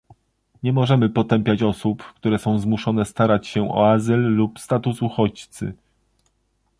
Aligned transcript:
Nie 0.63 0.73
możemy 0.73 1.09
potępiać 1.09 1.63
osób, 1.63 2.03
które 2.03 2.39
są 2.39 2.59
zmuszone 2.59 3.05
starać 3.05 3.47
się 3.47 3.71
o 3.71 3.91
azyl 3.91 4.19
lub 4.35 4.59
status 4.59 5.01
uchodźcy 5.01 5.73